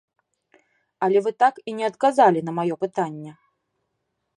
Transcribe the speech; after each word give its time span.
Але 1.07 1.17
вы 1.27 1.31
так 1.43 1.55
і 1.69 1.75
не 1.81 1.85
адказалі 1.91 2.39
на 2.49 2.59
маё 2.61 2.75
пытанне. 2.87 3.31